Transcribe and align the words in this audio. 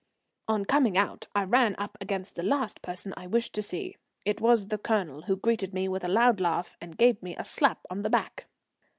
On 0.47 0.65
coming 0.65 0.97
out 0.97 1.27
I 1.35 1.43
ran 1.43 1.75
up 1.77 1.95
against 2.01 2.33
the 2.33 2.41
last 2.41 2.81
person 2.81 3.13
I 3.15 3.27
wished 3.27 3.53
to 3.53 3.61
see. 3.61 3.97
It 4.25 4.41
was 4.41 4.69
the 4.69 4.79
Colonel, 4.79 5.21
who 5.27 5.35
greeted 5.37 5.75
me 5.75 5.87
with 5.87 6.03
a 6.03 6.07
loud 6.07 6.39
laugh, 6.41 6.75
and 6.81 6.97
gave 6.97 7.21
me 7.21 7.35
a 7.35 7.43
slap 7.43 7.85
on 7.87 8.01
the 8.01 8.09
back. 8.09 8.47